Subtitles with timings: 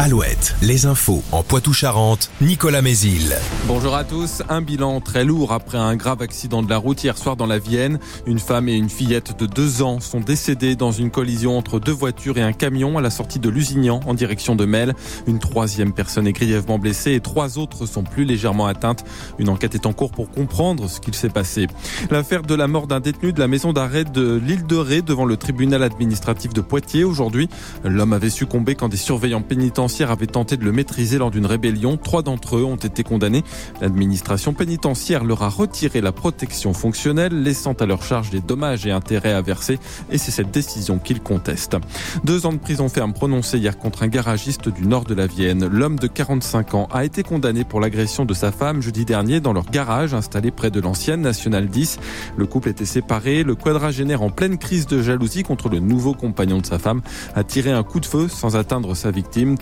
[0.00, 3.36] Alouette, les infos en Poitou-Charentes, Nicolas Mézil.
[3.66, 4.42] Bonjour à tous.
[4.48, 7.58] Un bilan très lourd après un grave accident de la route hier soir dans la
[7.58, 8.00] Vienne.
[8.26, 11.92] Une femme et une fillette de deux ans sont décédées dans une collision entre deux
[11.92, 14.94] voitures et un camion à la sortie de Lusignan en direction de Mel.
[15.28, 19.04] Une troisième personne est grièvement blessée et trois autres sont plus légèrement atteintes.
[19.38, 21.68] Une enquête est en cours pour comprendre ce qu'il s'est passé.
[22.10, 25.24] L'affaire de la mort d'un détenu de la maison d'arrêt de l'île de Ré devant
[25.24, 27.48] le tribunal administratif de Poitiers aujourd'hui.
[27.84, 29.40] L'homme avait succombé quand des surveillants
[29.84, 31.98] pénitentiaires avait tenté de le maîtriser lors d'une rébellion.
[31.98, 33.44] Trois d'entre eux ont été condamnés.
[33.82, 38.92] L'administration pénitentiaire leur a retiré la protection fonctionnelle, laissant à leur charge des dommages et
[38.92, 39.78] intérêts à verser.
[40.10, 41.76] Et c'est cette décision qu'ils contestent.
[42.24, 45.66] Deux ans de prison ferme prononcés hier contre un garagiste du nord de la Vienne.
[45.66, 49.52] L'homme de 45 ans a été condamné pour l'agression de sa femme jeudi dernier dans
[49.52, 51.98] leur garage installé près de l'ancienne Nationale 10.
[52.38, 53.42] Le couple était séparé.
[53.42, 57.02] Le quadragénaire en pleine crise de jalousie contre le nouveau compagnon de sa femme
[57.34, 59.58] a tiré un coup de feu sans atteindre sa victime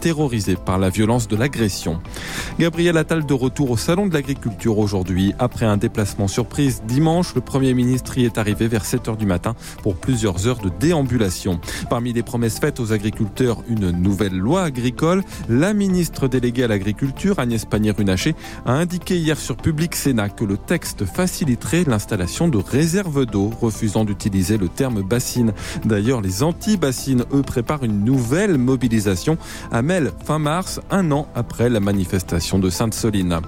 [0.65, 2.01] par la violence de l'agression.
[2.59, 5.33] Gabriel Attal de retour au Salon de l'Agriculture aujourd'hui.
[5.39, 9.25] Après un déplacement surprise dimanche, le Premier ministre y est arrivé vers 7 heures du
[9.25, 11.61] matin pour plusieurs heures de déambulation.
[11.89, 15.23] Parmi les promesses faites aux agriculteurs, une nouvelle loi agricole.
[15.49, 18.35] La ministre déléguée à l'agriculture, Agnès Pannier-Runacher,
[18.67, 24.05] a indiqué hier sur Public Sénat que le texte faciliterait l'installation de réserves d'eau, refusant
[24.05, 25.53] d'utiliser le terme bassine.
[25.87, 29.39] D'ailleurs, les anti-bassines, eux, préparent une nouvelle mobilisation
[29.71, 33.41] à Mel fin mars, un an après la manifestation de Sainte-Soline.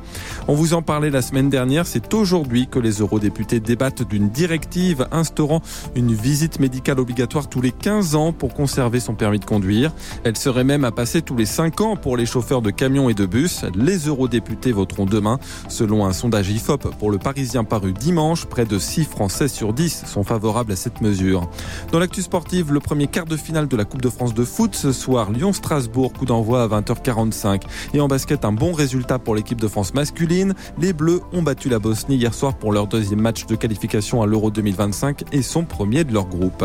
[0.47, 5.07] On vous en parlait la semaine dernière, c'est aujourd'hui que les eurodéputés débattent d'une directive
[5.11, 5.63] instaurant
[5.97, 9.93] une visite médicale obligatoire tous les 15 ans pour conserver son permis de conduire.
[10.25, 13.15] Elle serait même à passer tous les 5 ans pour les chauffeurs de camions et
[13.15, 13.65] de bus.
[13.75, 15.39] Les eurodéputés voteront demain.
[15.69, 20.05] Selon un sondage IFOP pour le Parisien paru dimanche, près de 6 Français sur 10
[20.07, 21.49] sont favorables à cette mesure.
[21.93, 24.75] Dans l'actu sportive, le premier quart de finale de la Coupe de France de foot
[24.75, 27.63] ce soir, Lyon-Strasbourg, coup d'envoi à 20h45.
[27.95, 30.55] Et en basket, un bon résultat pour l'équipe de France masculine.
[30.79, 34.27] Les Bleus ont battu la Bosnie hier soir pour leur deuxième match de qualification à
[34.27, 36.65] l'Euro 2025 et sont premiers de leur groupe.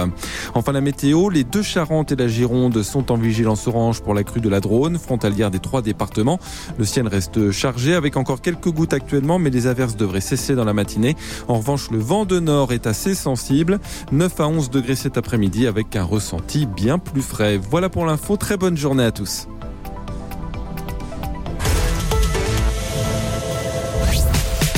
[0.53, 4.23] Enfin, la météo, les deux Charentes et la Gironde sont en vigilance orange pour la
[4.23, 6.39] crue de la Drône, frontalière des trois départements.
[6.77, 10.65] Le ciel reste chargé avec encore quelques gouttes actuellement, mais les averses devraient cesser dans
[10.65, 11.15] la matinée.
[11.47, 13.79] En revanche, le vent de nord est assez sensible.
[14.11, 17.57] 9 à 11 degrés cet après-midi avec un ressenti bien plus frais.
[17.57, 18.35] Voilà pour l'info.
[18.35, 19.47] Très bonne journée à tous.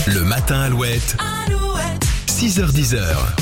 [0.08, 1.16] Le matin Alouette.
[1.20, 2.06] Alouette.
[2.28, 3.41] 6h10.